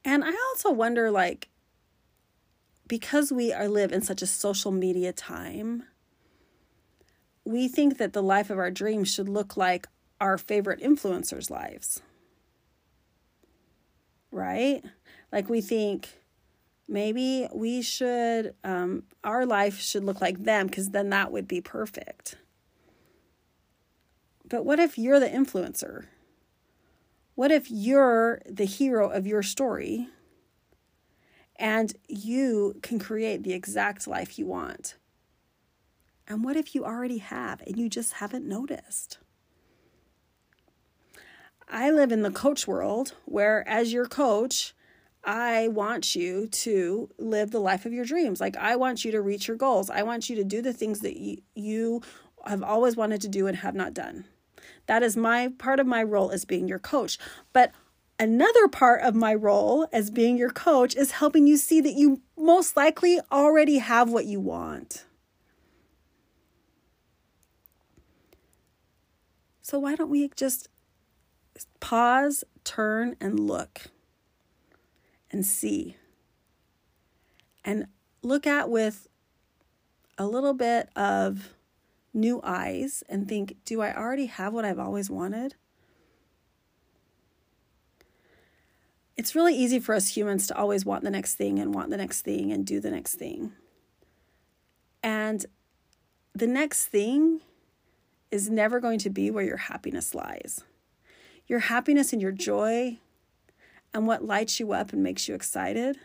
And 0.04 0.24
I 0.24 0.32
also 0.50 0.72
wonder 0.72 1.10
like 1.10 1.48
because 2.88 3.30
we 3.30 3.52
are 3.52 3.68
live 3.68 3.92
in 3.92 4.02
such 4.02 4.22
a 4.22 4.26
social 4.26 4.72
media 4.72 5.12
time, 5.12 5.84
we 7.44 7.68
think 7.68 7.98
that 7.98 8.14
the 8.14 8.22
life 8.22 8.50
of 8.50 8.58
our 8.58 8.70
dreams 8.70 9.12
should 9.12 9.28
look 9.28 9.56
like 9.56 9.86
our 10.20 10.38
favorite 10.38 10.80
influencers' 10.80 11.50
lives. 11.50 12.02
Right? 14.32 14.82
Like 15.30 15.48
we 15.48 15.60
think 15.60 16.08
maybe 16.88 17.46
we 17.52 17.82
should, 17.82 18.54
um, 18.64 19.04
our 19.22 19.44
life 19.44 19.78
should 19.78 20.04
look 20.04 20.20
like 20.20 20.44
them 20.44 20.66
because 20.66 20.90
then 20.90 21.10
that 21.10 21.30
would 21.30 21.46
be 21.46 21.60
perfect. 21.60 22.36
But 24.48 24.64
what 24.64 24.80
if 24.80 24.96
you're 24.96 25.20
the 25.20 25.28
influencer? 25.28 26.06
What 27.34 27.52
if 27.52 27.70
you're 27.70 28.40
the 28.46 28.64
hero 28.64 29.10
of 29.10 29.26
your 29.26 29.42
story 29.42 30.08
and 31.56 31.94
you 32.08 32.78
can 32.82 32.98
create 32.98 33.42
the 33.42 33.52
exact 33.52 34.06
life 34.06 34.38
you 34.38 34.46
want? 34.46 34.96
And 36.26 36.44
what 36.44 36.56
if 36.56 36.74
you 36.74 36.84
already 36.84 37.18
have 37.18 37.62
and 37.66 37.78
you 37.78 37.88
just 37.88 38.14
haven't 38.14 38.46
noticed? 38.46 39.18
I 41.68 41.90
live 41.90 42.12
in 42.12 42.22
the 42.22 42.30
coach 42.30 42.66
world 42.66 43.14
where, 43.26 43.66
as 43.68 43.92
your 43.92 44.06
coach, 44.06 44.74
I 45.28 45.68
want 45.68 46.16
you 46.16 46.46
to 46.46 47.10
live 47.18 47.50
the 47.50 47.60
life 47.60 47.84
of 47.84 47.92
your 47.92 48.06
dreams. 48.06 48.40
Like, 48.40 48.56
I 48.56 48.76
want 48.76 49.04
you 49.04 49.12
to 49.12 49.20
reach 49.20 49.46
your 49.46 49.58
goals. 49.58 49.90
I 49.90 50.02
want 50.02 50.30
you 50.30 50.36
to 50.36 50.44
do 50.44 50.62
the 50.62 50.72
things 50.72 51.00
that 51.00 51.18
you, 51.54 52.00
have 52.46 52.62
always 52.62 52.96
wanted 52.96 53.20
to 53.20 53.28
do 53.28 53.46
and 53.46 53.58
have 53.58 53.74
not 53.74 53.92
done. 53.92 54.24
That 54.86 55.02
is 55.02 55.18
my 55.18 55.52
part 55.58 55.80
of 55.80 55.86
my 55.86 56.02
role 56.02 56.30
as 56.30 56.46
being 56.46 56.66
your 56.66 56.78
coach. 56.78 57.18
But 57.52 57.72
another 58.18 58.68
part 58.68 59.02
of 59.02 59.14
my 59.14 59.34
role 59.34 59.86
as 59.92 60.10
being 60.10 60.38
your 60.38 60.48
coach 60.48 60.96
is 60.96 61.10
helping 61.10 61.46
you 61.46 61.58
see 61.58 61.82
that 61.82 61.92
you 61.92 62.22
most 62.38 62.74
likely 62.74 63.20
already 63.30 63.78
have 63.78 64.08
what 64.08 64.24
you 64.24 64.40
want. 64.40 65.04
So, 69.60 69.78
why 69.78 69.94
don't 69.94 70.08
we 70.08 70.30
just 70.34 70.68
pause, 71.80 72.44
turn, 72.64 73.16
and 73.20 73.38
look? 73.38 73.90
And 75.30 75.44
see 75.44 75.96
and 77.64 77.86
look 78.22 78.46
at 78.46 78.70
with 78.70 79.08
a 80.16 80.26
little 80.26 80.54
bit 80.54 80.88
of 80.96 81.54
new 82.14 82.40
eyes 82.42 83.04
and 83.08 83.28
think, 83.28 83.56
do 83.64 83.80
I 83.82 83.94
already 83.94 84.26
have 84.26 84.52
what 84.52 84.64
I've 84.64 84.78
always 84.78 85.10
wanted? 85.10 85.54
It's 89.16 89.34
really 89.34 89.54
easy 89.54 89.78
for 89.80 89.94
us 89.94 90.16
humans 90.16 90.46
to 90.46 90.56
always 90.56 90.86
want 90.86 91.04
the 91.04 91.10
next 91.10 91.34
thing 91.34 91.58
and 91.58 91.74
want 91.74 91.90
the 91.90 91.96
next 91.96 92.22
thing 92.22 92.52
and 92.52 92.64
do 92.64 92.80
the 92.80 92.90
next 92.90 93.16
thing. 93.16 93.52
And 95.02 95.44
the 96.34 96.46
next 96.46 96.86
thing 96.86 97.40
is 98.30 98.48
never 98.48 98.80
going 98.80 98.98
to 99.00 99.10
be 99.10 99.30
where 99.30 99.44
your 99.44 99.56
happiness 99.56 100.14
lies. 100.14 100.64
Your 101.46 101.60
happiness 101.60 102.12
and 102.12 102.22
your 102.22 102.32
joy 102.32 102.98
and 103.98 104.06
what 104.06 104.24
lights 104.24 104.60
you 104.60 104.72
up 104.72 104.92
and 104.92 105.02
makes 105.02 105.26
you 105.26 105.34
excited 105.34 105.98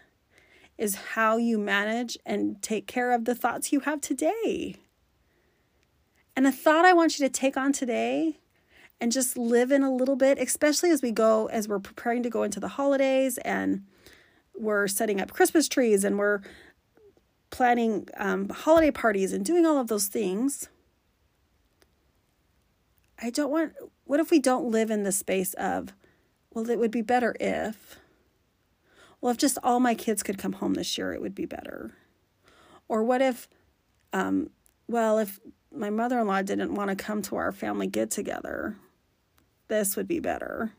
is 0.79 0.95
how 1.13 1.38
you 1.38 1.59
manage 1.59 2.17
and 2.25 2.59
take 2.63 2.88
care 2.88 3.12
of 3.12 3.25
the 3.25 3.35
thoughts 3.35 3.71
you 3.71 3.81
have 3.81 4.01
today. 4.01 4.75
And 6.35 6.47
a 6.47 6.51
thought 6.51 6.85
I 6.85 6.93
want 6.93 7.19
you 7.19 7.27
to 7.27 7.31
take 7.31 7.55
on 7.55 7.71
today 7.71 8.39
and 9.00 9.12
just 9.12 9.38
live 9.38 9.71
in 9.71 9.83
a 9.83 9.93
little 9.93 10.15
bit, 10.15 10.39
especially 10.39 10.89
as 10.89 11.03
we 11.03 11.12
go, 11.12 11.45
as 11.50 11.67
we're 11.67 11.77
preparing 11.77 12.23
to 12.23 12.31
go 12.31 12.41
into 12.41 12.59
the 12.59 12.69
holidays 12.69 13.38
and 13.39 13.83
we're 14.55 14.88
setting 14.88 15.21
up 15.21 15.31
Christmas 15.31 15.69
trees 15.69 16.03
and 16.03 16.17
we're 16.17 16.41
planning 17.51 18.07
um, 18.17 18.50
holiday 18.50 18.89
parties 18.89 19.31
and 19.31 19.45
doing 19.45 19.67
all 19.67 19.77
of 19.77 19.88
those 19.88 20.07
things. 20.07 20.67
I 23.21 23.29
don't 23.29 23.51
want, 23.51 23.73
what 24.05 24.19
if 24.19 24.31
we 24.31 24.39
don't 24.39 24.71
live 24.71 24.89
in 24.89 25.03
the 25.03 25.12
space 25.12 25.53
of, 25.53 25.93
well, 26.53 26.69
it 26.69 26.79
would 26.79 26.91
be 26.91 27.01
better 27.01 27.36
if. 27.39 27.98
Well, 29.22 29.31
if 29.31 29.38
just 29.38 29.57
all 29.63 29.79
my 29.79 29.95
kids 29.95 30.22
could 30.22 30.38
come 30.38 30.53
home 30.53 30.74
this 30.74 30.98
year, 30.98 31.13
it 31.13 31.22
would 31.22 31.36
be 31.36 31.45
better. 31.45 31.95
Or 32.88 33.03
what 33.03 33.22
if, 33.22 33.48
um, 34.12 34.50
well, 34.88 35.17
if 35.17 35.39
my 35.74 35.89
mother 35.89 36.19
in 36.19 36.27
law 36.27 36.41
didn't 36.41 36.75
want 36.75 36.89
to 36.89 36.95
come 36.95 37.22
to 37.24 37.38
our 37.38 37.51
family 37.51 37.88
get 37.88 38.12
together, 38.12 38.75
this 39.69 39.95
would 39.95 40.07
be 40.07 40.19
better. 40.19 40.74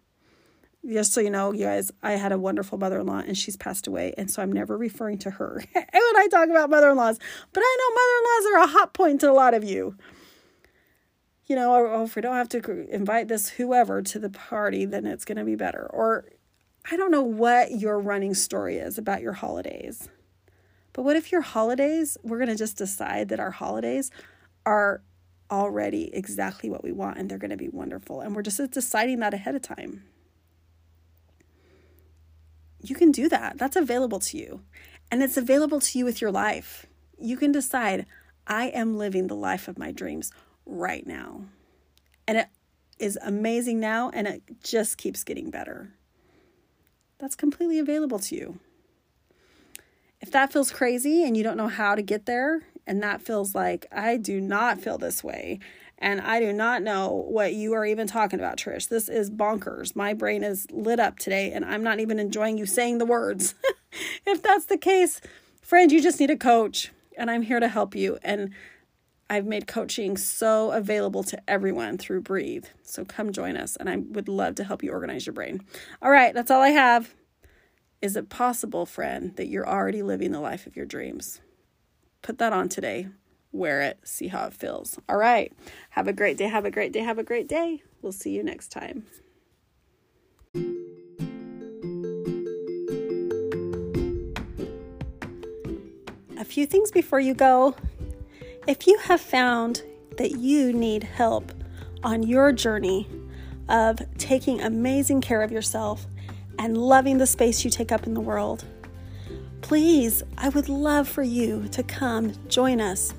Just 0.86 1.14
so 1.14 1.22
you 1.22 1.30
know, 1.30 1.52
you 1.52 1.64
guys, 1.64 1.90
I 2.02 2.12
had 2.12 2.30
a 2.30 2.38
wonderful 2.38 2.76
mother 2.76 3.00
in 3.00 3.06
law 3.06 3.22
and 3.26 3.36
she's 3.36 3.56
passed 3.56 3.86
away. 3.86 4.12
And 4.18 4.30
so 4.30 4.42
I'm 4.42 4.52
never 4.52 4.76
referring 4.76 5.16
to 5.18 5.30
her 5.30 5.64
when 5.72 5.86
I 5.94 6.28
talk 6.30 6.50
about 6.50 6.68
mother 6.68 6.90
in 6.90 6.96
laws. 6.96 7.18
But 7.52 7.62
I 7.64 7.76
know 7.80 7.94
mother 7.94 8.18
in 8.18 8.24
laws 8.24 8.52
are 8.52 8.76
a 8.76 8.78
hot 8.78 8.92
point 8.92 9.20
to 9.22 9.30
a 9.30 9.32
lot 9.32 9.54
of 9.54 9.64
you 9.64 9.96
you 11.46 11.56
know, 11.56 11.74
or 11.74 12.04
if 12.04 12.16
we 12.16 12.22
don't 12.22 12.36
have 12.36 12.48
to 12.50 12.88
invite 12.88 13.28
this 13.28 13.50
whoever 13.50 14.00
to 14.02 14.18
the 14.18 14.30
party, 14.30 14.84
then 14.84 15.04
it's 15.06 15.24
going 15.24 15.38
to 15.38 15.44
be 15.44 15.56
better. 15.56 15.86
Or 15.92 16.24
I 16.90 16.96
don't 16.96 17.10
know 17.10 17.22
what 17.22 17.72
your 17.72 17.98
running 17.98 18.34
story 18.34 18.76
is 18.76 18.98
about 18.98 19.20
your 19.20 19.34
holidays. 19.34 20.08
But 20.92 21.02
what 21.02 21.16
if 21.16 21.32
your 21.32 21.40
holidays, 21.42 22.16
we're 22.22 22.38
going 22.38 22.48
to 22.48 22.56
just 22.56 22.78
decide 22.78 23.28
that 23.28 23.40
our 23.40 23.50
holidays 23.50 24.10
are 24.64 25.02
already 25.50 26.14
exactly 26.14 26.70
what 26.70 26.82
we 26.82 26.92
want 26.92 27.18
and 27.18 27.28
they're 27.28 27.38
going 27.38 27.50
to 27.50 27.56
be 27.56 27.68
wonderful. 27.68 28.20
And 28.20 28.34
we're 28.34 28.42
just 28.42 28.70
deciding 28.70 29.20
that 29.20 29.34
ahead 29.34 29.54
of 29.54 29.62
time. 29.62 30.04
You 32.82 32.94
can 32.94 33.12
do 33.12 33.28
that. 33.28 33.58
That's 33.58 33.76
available 33.76 34.20
to 34.20 34.38
you. 34.38 34.62
And 35.10 35.22
it's 35.22 35.36
available 35.36 35.80
to 35.80 35.98
you 35.98 36.04
with 36.04 36.20
your 36.20 36.30
life. 36.30 36.86
You 37.18 37.36
can 37.36 37.52
decide, 37.52 38.06
I 38.46 38.66
am 38.66 38.96
living 38.96 39.26
the 39.26 39.36
life 39.36 39.68
of 39.68 39.78
my 39.78 39.90
dreams 39.90 40.32
right 40.66 41.06
now. 41.06 41.42
And 42.26 42.38
it 42.38 42.48
is 42.98 43.18
amazing 43.22 43.80
now 43.80 44.10
and 44.10 44.26
it 44.26 44.42
just 44.62 44.96
keeps 44.98 45.24
getting 45.24 45.50
better. 45.50 45.90
That's 47.18 47.34
completely 47.34 47.78
available 47.78 48.18
to 48.20 48.34
you. 48.34 48.58
If 50.20 50.30
that 50.30 50.52
feels 50.52 50.70
crazy 50.70 51.24
and 51.24 51.36
you 51.36 51.42
don't 51.42 51.56
know 51.56 51.68
how 51.68 51.94
to 51.94 52.02
get 52.02 52.26
there, 52.26 52.62
and 52.86 53.02
that 53.02 53.22
feels 53.22 53.54
like 53.54 53.86
I 53.92 54.16
do 54.16 54.40
not 54.40 54.80
feel 54.80 54.98
this 54.98 55.22
way, 55.24 55.58
and 55.98 56.20
I 56.20 56.40
do 56.40 56.52
not 56.52 56.82
know 56.82 57.12
what 57.28 57.54
you 57.54 57.72
are 57.74 57.86
even 57.86 58.06
talking 58.06 58.38
about, 58.38 58.58
Trish. 58.58 58.88
This 58.88 59.08
is 59.08 59.30
bonkers. 59.30 59.94
My 59.94 60.12
brain 60.12 60.42
is 60.42 60.66
lit 60.70 61.00
up 61.00 61.18
today, 61.18 61.52
and 61.52 61.64
I'm 61.64 61.82
not 61.82 62.00
even 62.00 62.18
enjoying 62.18 62.58
you 62.58 62.66
saying 62.66 62.98
the 62.98 63.06
words. 63.06 63.54
if 64.26 64.42
that's 64.42 64.66
the 64.66 64.76
case, 64.76 65.20
friend, 65.62 65.90
you 65.92 66.02
just 66.02 66.20
need 66.20 66.30
a 66.30 66.36
coach, 66.36 66.92
and 67.16 67.30
I'm 67.30 67.42
here 67.42 67.60
to 67.60 67.68
help 67.68 67.94
you. 67.94 68.18
And 68.22 68.52
I've 69.30 69.46
made 69.46 69.66
coaching 69.66 70.16
so 70.16 70.70
available 70.72 71.22
to 71.24 71.42
everyone 71.48 71.98
through 71.98 72.20
Breathe. 72.20 72.66
So 72.82 73.04
come 73.04 73.32
join 73.32 73.56
us, 73.56 73.76
and 73.76 73.88
I 73.88 73.96
would 73.96 74.28
love 74.28 74.54
to 74.56 74.64
help 74.64 74.82
you 74.82 74.92
organize 74.92 75.26
your 75.26 75.32
brain. 75.32 75.62
All 76.02 76.10
right, 76.10 76.34
that's 76.34 76.50
all 76.50 76.60
I 76.60 76.70
have. 76.70 77.14
Is 78.02 78.16
it 78.16 78.28
possible, 78.28 78.84
friend, 78.84 79.34
that 79.36 79.48
you're 79.48 79.68
already 79.68 80.02
living 80.02 80.32
the 80.32 80.40
life 80.40 80.66
of 80.66 80.76
your 80.76 80.84
dreams? 80.84 81.40
Put 82.20 82.38
that 82.38 82.52
on 82.52 82.68
today. 82.68 83.08
Wear 83.50 83.80
it, 83.82 83.98
see 84.04 84.28
how 84.28 84.46
it 84.46 84.52
feels. 84.52 84.98
All 85.08 85.16
right. 85.16 85.52
Have 85.90 86.08
a 86.08 86.12
great 86.12 86.36
day. 86.36 86.48
Have 86.48 86.64
a 86.64 86.70
great 86.70 86.92
day. 86.92 87.00
Have 87.00 87.18
a 87.18 87.22
great 87.22 87.48
day. 87.48 87.82
We'll 88.02 88.12
see 88.12 88.32
you 88.32 88.42
next 88.42 88.72
time. 88.72 89.06
A 96.36 96.44
few 96.44 96.66
things 96.66 96.90
before 96.90 97.20
you 97.20 97.32
go. 97.32 97.74
If 98.66 98.86
you 98.86 98.96
have 98.96 99.20
found 99.20 99.82
that 100.16 100.38
you 100.38 100.72
need 100.72 101.02
help 101.02 101.52
on 102.02 102.22
your 102.22 102.50
journey 102.50 103.06
of 103.68 104.00
taking 104.16 104.62
amazing 104.62 105.20
care 105.20 105.42
of 105.42 105.52
yourself 105.52 106.06
and 106.58 106.78
loving 106.78 107.18
the 107.18 107.26
space 107.26 107.62
you 107.62 107.70
take 107.70 107.92
up 107.92 108.06
in 108.06 108.14
the 108.14 108.22
world, 108.22 108.64
please, 109.60 110.22
I 110.38 110.48
would 110.48 110.70
love 110.70 111.06
for 111.06 111.22
you 111.22 111.68
to 111.72 111.82
come 111.82 112.32
join 112.48 112.80
us 112.80 113.12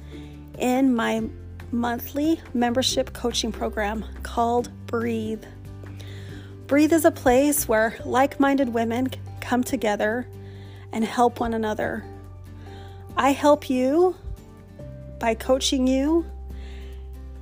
in 0.58 0.96
my 0.96 1.30
monthly 1.72 2.42
membership 2.56 3.14
coaching 3.14 3.52
program 3.52 4.04
called 4.24 4.72
Breathe. 4.88 5.44
Breathe 6.66 6.92
is 6.92 7.06
a 7.06 7.12
place 7.12 7.68
where 7.68 8.00
like 8.04 8.40
minded 8.40 8.70
women 8.70 9.12
come 9.42 9.64
together 9.64 10.28
and 10.92 11.06
help 11.06 11.40
one 11.40 11.54
another. 11.54 12.04
I 13.16 13.32
help 13.32 13.70
you 13.70 14.16
by 15.20 15.34
coaching 15.36 15.88
you. 15.88 16.26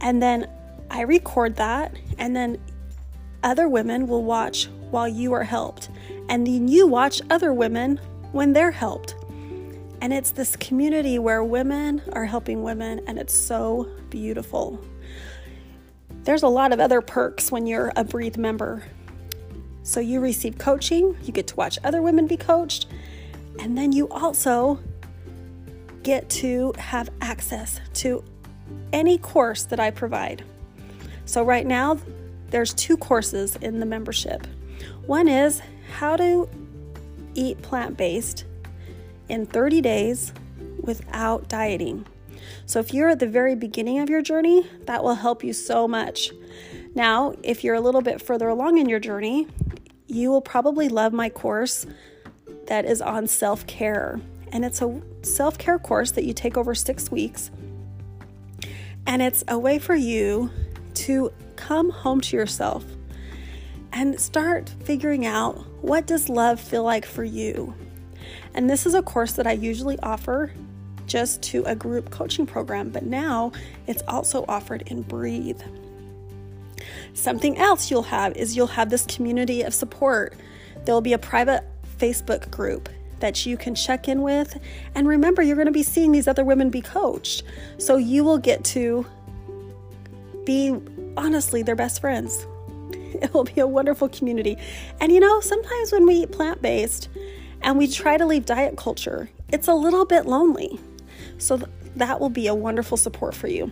And 0.02 0.22
then 0.22 0.48
I 0.90 1.02
record 1.02 1.56
that. 1.56 1.96
And 2.18 2.36
then 2.36 2.60
other 3.44 3.68
women 3.68 4.08
will 4.08 4.24
watch 4.24 4.70
while 4.90 5.08
you 5.08 5.34
are 5.34 5.44
helped, 5.44 5.90
and 6.30 6.46
then 6.46 6.68
you 6.68 6.88
watch 6.88 7.20
other 7.32 7.52
women 7.52 8.00
when 8.32 8.54
they're 8.54 8.72
helped. 8.72 9.16
And 10.02 10.14
it's 10.14 10.32
this 10.32 10.56
community 10.56 11.18
where 11.18 11.44
women 11.44 12.02
are 12.14 12.26
helping 12.26 12.62
women, 12.62 13.02
and 13.08 13.18
it's 13.18 13.34
so 13.34 13.90
beautiful. 14.10 14.80
There's 16.24 16.44
a 16.44 16.48
lot 16.48 16.72
of 16.72 16.80
other 16.80 17.02
perks 17.02 17.52
when 17.52 17.66
you're 17.66 17.92
a 17.96 18.04
Breathe 18.04 18.38
member. 18.38 18.84
So 19.82 20.00
you 20.00 20.20
receive 20.20 20.58
coaching, 20.58 21.18
you 21.24 21.34
get 21.34 21.48
to 21.48 21.56
watch 21.56 21.80
other 21.84 22.02
women 22.02 22.28
be 22.28 22.38
coached, 22.38 22.86
and 23.60 23.78
then 23.78 23.92
you 23.92 24.08
also 24.10 24.80
get 26.04 26.30
to 26.30 26.74
have 26.78 27.10
access 27.22 27.80
to 27.96 28.24
any 28.92 29.18
course 29.18 29.64
that 29.64 29.80
I 29.80 29.92
provide. 29.92 30.44
So 31.26 31.44
right 31.44 31.66
now, 31.66 31.98
there's 32.50 32.74
two 32.74 32.98
courses 32.98 33.56
in 33.58 33.80
the 33.80 33.86
membership. 33.86 34.46
One 35.06 35.28
is 35.28 35.62
how 35.98 36.16
to 36.18 36.48
eat 37.34 37.62
plant 37.62 37.98
based 37.98 38.46
in 39.30 39.46
30 39.46 39.82
days 39.82 40.34
without 40.82 41.48
dieting. 41.50 42.06
So, 42.66 42.80
if 42.80 42.94
you're 42.94 43.10
at 43.10 43.20
the 43.20 43.28
very 43.28 43.56
beginning 43.56 44.00
of 44.00 44.10
your 44.10 44.22
journey, 44.22 44.68
that 44.86 45.04
will 45.04 45.16
help 45.16 45.44
you 45.44 45.54
so 45.54 45.88
much. 45.88 46.32
Now, 46.94 47.34
if 47.42 47.64
you're 47.64 47.76
a 47.76 47.82
little 47.82 48.02
bit 48.02 48.22
further 48.22 48.50
along 48.50 48.78
in 48.78 48.90
your 48.90 49.00
journey, 49.00 49.48
you 50.08 50.30
will 50.30 50.42
probably 50.42 50.90
love 50.90 51.14
my 51.14 51.30
course 51.30 51.86
that 52.68 52.86
is 52.86 53.02
on 53.02 53.28
self 53.28 53.66
care. 53.66 54.20
And 54.54 54.64
it's 54.64 54.84
a 54.84 55.02
self 55.24 55.58
care 55.58 55.80
course 55.80 56.12
that 56.12 56.26
you 56.26 56.34
take 56.34 56.56
over 56.58 56.76
six 56.76 57.12
weeks. 57.12 57.50
And 59.06 59.22
it's 59.22 59.44
a 59.48 59.58
way 59.58 59.80
for 59.80 59.96
you 59.96 60.52
to 60.94 61.34
come 61.56 61.90
home 61.90 62.22
to 62.22 62.38
yourself 62.38 62.86
and 63.92 64.20
start 64.20 64.70
figuring 64.84 65.26
out 65.26 65.66
what 65.82 66.06
does 66.06 66.30
love 66.30 66.60
feel 66.60 66.84
like 66.84 67.06
for 67.06 67.24
you. 67.24 67.74
And 68.54 68.70
this 68.70 68.86
is 68.86 68.94
a 68.94 69.02
course 69.02 69.34
that 69.34 69.48
I 69.48 69.54
usually 69.54 70.00
offer 70.00 70.54
just 71.08 71.42
to 71.44 71.64
a 71.66 71.76
group 71.76 72.12
coaching 72.12 72.46
program, 72.46 72.90
but 72.90 73.04
now 73.04 73.52
it's 73.88 74.04
also 74.08 74.46
offered 74.48 74.84
in 74.84 75.02
Breathe. 75.02 75.62
Something 77.14 77.58
else 77.58 77.90
you'll 77.90 78.04
have 78.04 78.38
is 78.38 78.56
you'll 78.56 78.68
have 78.68 78.90
this 78.90 79.06
community 79.08 79.64
of 79.64 79.74
support. 79.74 80.36
There 80.86 80.94
will 80.94 81.02
be 81.02 81.14
a 81.14 81.18
private 81.18 81.64
Facebook 81.98 82.50
group 82.52 82.88
that 83.24 83.46
you 83.46 83.56
can 83.56 83.74
check 83.74 84.10
in 84.10 84.22
with. 84.22 84.60
And 84.96 85.08
remember, 85.08 85.42
you're 85.42 85.56
going 85.56 85.68
to 85.68 85.72
be 85.72 85.82
seeing 85.82 86.12
these 86.12 86.28
other 86.28 86.44
women 86.44 86.70
be 86.70 86.82
coached. 86.82 87.44
So 87.78 87.96
you 87.96 88.22
will 88.26 88.38
get 88.38 88.66
to 88.66 89.06
be 90.46 90.78
honestly 91.16 91.64
their 91.64 91.76
best 91.76 92.02
friends. 92.02 92.46
It 93.22 93.32
will 93.34 93.44
be 93.46 93.62
a 93.62 93.68
wonderful 93.68 94.10
community. 94.10 94.58
And 95.00 95.12
you 95.12 95.20
know, 95.20 95.40
sometimes 95.40 95.92
when 95.92 96.06
we 96.06 96.16
eat 96.24 96.32
plant 96.32 96.62
based 96.62 97.10
and 97.62 97.78
we 97.78 97.88
try 97.88 98.18
to 98.18 98.26
leave 98.26 98.46
diet 98.46 98.76
culture, 98.76 99.30
it's 99.50 99.68
a 99.68 99.74
little 99.74 100.04
bit 100.04 100.26
lonely. 100.26 100.80
So 101.38 101.62
that 101.96 102.20
will 102.20 102.32
be 102.32 102.48
a 102.48 102.56
wonderful 102.56 102.98
support 102.98 103.36
for 103.36 103.48
you. 103.48 103.72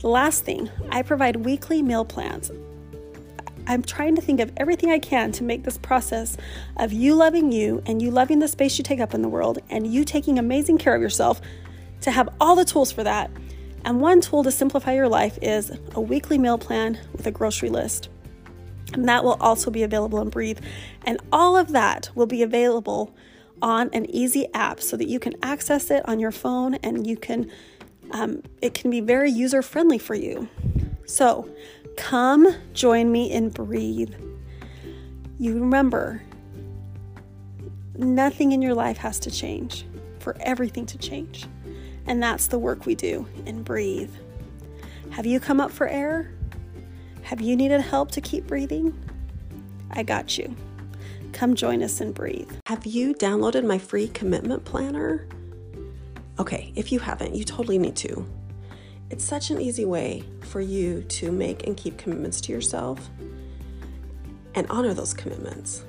The 0.00 0.08
last 0.08 0.44
thing, 0.44 0.70
I 0.88 1.02
provide 1.02 1.36
weekly 1.36 1.82
meal 1.82 2.04
plans. 2.04 2.50
I'm 3.70 3.84
trying 3.84 4.16
to 4.16 4.20
think 4.20 4.40
of 4.40 4.52
everything 4.56 4.90
I 4.90 4.98
can 4.98 5.30
to 5.30 5.44
make 5.44 5.62
this 5.62 5.78
process 5.78 6.36
of 6.78 6.92
you 6.92 7.14
loving 7.14 7.52
you 7.52 7.80
and 7.86 8.02
you 8.02 8.10
loving 8.10 8.40
the 8.40 8.48
space 8.48 8.76
you 8.76 8.82
take 8.82 8.98
up 8.98 9.14
in 9.14 9.22
the 9.22 9.28
world 9.28 9.60
and 9.70 9.86
you 9.86 10.04
taking 10.04 10.40
amazing 10.40 10.76
care 10.76 10.92
of 10.92 11.00
yourself 11.00 11.40
to 12.00 12.10
have 12.10 12.28
all 12.40 12.56
the 12.56 12.64
tools 12.64 12.90
for 12.90 13.04
that. 13.04 13.30
And 13.84 14.00
one 14.00 14.20
tool 14.22 14.42
to 14.42 14.50
simplify 14.50 14.94
your 14.94 15.08
life 15.08 15.38
is 15.40 15.70
a 15.94 16.00
weekly 16.00 16.36
meal 16.36 16.58
plan 16.58 16.98
with 17.12 17.28
a 17.28 17.30
grocery 17.30 17.68
list. 17.68 18.08
And 18.92 19.08
that 19.08 19.22
will 19.22 19.36
also 19.40 19.70
be 19.70 19.84
available 19.84 20.20
in 20.20 20.30
Breathe. 20.30 20.58
And 21.06 21.20
all 21.30 21.56
of 21.56 21.68
that 21.68 22.10
will 22.16 22.26
be 22.26 22.42
available 22.42 23.14
on 23.62 23.88
an 23.92 24.10
easy 24.10 24.52
app 24.52 24.80
so 24.80 24.96
that 24.96 25.06
you 25.06 25.20
can 25.20 25.34
access 25.44 25.92
it 25.92 26.02
on 26.08 26.18
your 26.18 26.32
phone 26.32 26.74
and 26.74 27.06
you 27.06 27.16
can 27.16 27.48
um, 28.10 28.42
it 28.60 28.74
can 28.74 28.90
be 28.90 29.00
very 29.00 29.30
user 29.30 29.62
friendly 29.62 29.98
for 29.98 30.16
you. 30.16 30.48
So 31.06 31.48
come 31.96 32.54
join 32.72 33.10
me 33.10 33.32
and 33.32 33.52
breathe. 33.52 34.14
You 35.38 35.54
remember, 35.54 36.22
nothing 37.94 38.52
in 38.52 38.62
your 38.62 38.74
life 38.74 38.98
has 38.98 39.18
to 39.20 39.30
change 39.30 39.86
for 40.18 40.36
everything 40.40 40.86
to 40.86 40.98
change. 40.98 41.46
And 42.06 42.22
that's 42.22 42.46
the 42.48 42.58
work 42.58 42.86
we 42.86 42.94
do 42.94 43.26
and 43.46 43.64
breathe. 43.64 44.12
Have 45.10 45.26
you 45.26 45.40
come 45.40 45.60
up 45.60 45.70
for 45.70 45.88
air? 45.88 46.32
Have 47.22 47.40
you 47.40 47.56
needed 47.56 47.80
help 47.80 48.10
to 48.12 48.20
keep 48.20 48.46
breathing? 48.46 48.98
I 49.90 50.02
got 50.02 50.38
you. 50.38 50.54
Come 51.32 51.54
join 51.54 51.82
us 51.82 52.00
and 52.00 52.14
breathe. 52.14 52.50
Have 52.66 52.86
you 52.86 53.14
downloaded 53.14 53.64
my 53.64 53.78
free 53.78 54.08
commitment 54.08 54.64
planner? 54.64 55.26
Okay, 56.38 56.72
if 56.74 56.90
you 56.90 56.98
haven't, 56.98 57.34
you 57.34 57.44
totally 57.44 57.78
need 57.78 57.96
to. 57.96 58.26
It's 59.10 59.24
such 59.24 59.50
an 59.50 59.60
easy 59.60 59.84
way 59.84 60.22
for 60.42 60.60
you 60.60 61.02
to 61.02 61.32
make 61.32 61.66
and 61.66 61.76
keep 61.76 61.98
commitments 61.98 62.40
to 62.42 62.52
yourself 62.52 63.10
and 64.54 64.66
honor 64.70 64.94
those 64.94 65.12
commitments. 65.12 65.84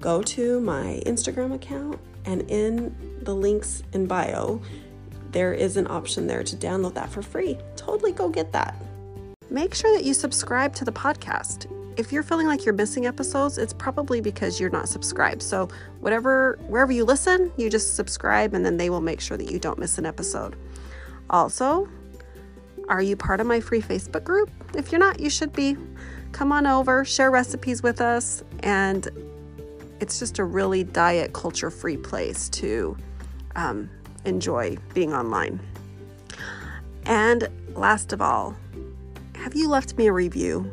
Go 0.00 0.22
to 0.22 0.60
my 0.60 1.02
Instagram 1.06 1.54
account, 1.54 2.00
and 2.24 2.42
in 2.50 2.94
the 3.22 3.34
links 3.34 3.82
in 3.92 4.06
bio, 4.06 4.60
there 5.30 5.52
is 5.52 5.76
an 5.76 5.86
option 5.88 6.26
there 6.26 6.42
to 6.42 6.56
download 6.56 6.94
that 6.94 7.10
for 7.10 7.22
free. 7.22 7.58
Totally 7.76 8.12
go 8.12 8.28
get 8.28 8.52
that. 8.52 8.74
Make 9.50 9.74
sure 9.74 9.94
that 9.96 10.04
you 10.04 10.14
subscribe 10.14 10.74
to 10.76 10.84
the 10.84 10.92
podcast. 10.92 11.66
If 11.96 12.12
you're 12.12 12.22
feeling 12.22 12.46
like 12.46 12.64
you're 12.64 12.74
missing 12.74 13.06
episodes, 13.06 13.58
it's 13.58 13.72
probably 13.72 14.20
because 14.20 14.58
you're 14.58 14.70
not 14.70 14.88
subscribed. 14.88 15.42
So, 15.42 15.68
whatever 16.00 16.58
wherever 16.66 16.92
you 16.92 17.04
listen, 17.04 17.52
you 17.56 17.68
just 17.68 17.94
subscribe 17.94 18.54
and 18.54 18.64
then 18.64 18.76
they 18.76 18.90
will 18.90 19.00
make 19.00 19.20
sure 19.20 19.36
that 19.36 19.50
you 19.50 19.58
don't 19.58 19.78
miss 19.78 19.98
an 19.98 20.06
episode. 20.06 20.56
Also, 21.28 21.88
are 22.90 23.00
you 23.00 23.16
part 23.16 23.40
of 23.40 23.46
my 23.46 23.60
free 23.60 23.80
Facebook 23.80 24.24
group? 24.24 24.50
If 24.74 24.90
you're 24.90 24.98
not, 24.98 25.20
you 25.20 25.30
should 25.30 25.52
be. 25.52 25.76
Come 26.32 26.52
on 26.52 26.66
over, 26.66 27.04
share 27.04 27.30
recipes 27.30 27.82
with 27.82 28.00
us, 28.00 28.44
and 28.60 29.08
it's 30.00 30.18
just 30.18 30.38
a 30.38 30.44
really 30.44 30.84
diet 30.84 31.32
culture 31.32 31.70
free 31.70 31.96
place 31.96 32.48
to 32.50 32.96
um, 33.56 33.88
enjoy 34.24 34.76
being 34.92 35.14
online. 35.14 35.60
And 37.06 37.48
last 37.74 38.12
of 38.12 38.20
all, 38.20 38.56
have 39.36 39.54
you 39.54 39.68
left 39.68 39.96
me 39.96 40.08
a 40.08 40.12
review? 40.12 40.70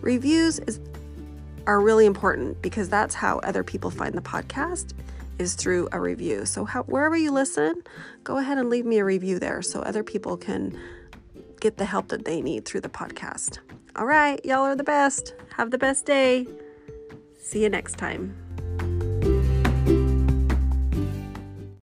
Reviews 0.00 0.58
is 0.60 0.80
are 1.66 1.82
really 1.82 2.06
important 2.06 2.60
because 2.62 2.88
that's 2.88 3.14
how 3.14 3.38
other 3.40 3.62
people 3.62 3.90
find 3.90 4.14
the 4.14 4.22
podcast 4.22 4.94
is 5.38 5.54
through 5.54 5.86
a 5.92 6.00
review. 6.00 6.46
So 6.46 6.64
how, 6.64 6.84
wherever 6.84 7.14
you 7.14 7.30
listen, 7.30 7.82
go 8.24 8.38
ahead 8.38 8.56
and 8.56 8.70
leave 8.70 8.86
me 8.86 8.98
a 8.98 9.04
review 9.04 9.38
there 9.38 9.60
so 9.60 9.80
other 9.80 10.02
people 10.02 10.38
can 10.38 10.78
get 11.60 11.76
the 11.76 11.84
help 11.84 12.08
that 12.08 12.24
they 12.24 12.40
need 12.40 12.64
through 12.64 12.80
the 12.82 12.88
podcast. 12.88 13.58
All 13.96 14.06
right, 14.06 14.44
y'all 14.44 14.64
are 14.64 14.76
the 14.76 14.84
best. 14.84 15.34
Have 15.56 15.70
the 15.70 15.78
best 15.78 16.06
day. 16.06 16.46
See 17.36 17.62
you 17.62 17.68
next 17.68 17.98
time. 17.98 18.47